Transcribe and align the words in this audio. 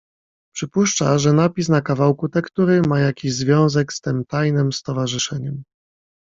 "Przypuszcza, 0.55 1.17
że 1.17 1.33
napis 1.33 1.69
na 1.69 1.81
kawałku 1.81 2.29
tektury 2.29 2.81
ma 2.81 2.99
jakiś 2.99 3.33
związek 3.35 3.93
z 3.93 4.01
tem 4.01 4.25
tajnem 4.25 4.71
stowarzyszeniem." 4.73 5.63